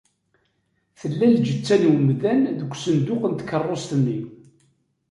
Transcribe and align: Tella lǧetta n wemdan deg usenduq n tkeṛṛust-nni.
Tella 0.99 1.27
lǧetta 1.35 1.75
n 1.81 1.83
wemdan 1.89 2.41
deg 2.59 2.71
usenduq 2.75 3.21
n 3.27 3.33
tkeṛṛust-nni. 3.39 4.19